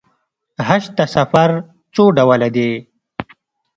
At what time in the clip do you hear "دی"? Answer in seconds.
2.55-2.71